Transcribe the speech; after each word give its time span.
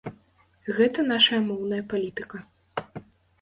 Гэта 0.77 1.03
нашая 1.11 1.39
моўная 1.51 1.83
палітыка. 1.93 2.37